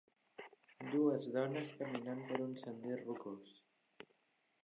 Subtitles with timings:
[0.93, 3.53] Dues dones caminant per un sender rocós.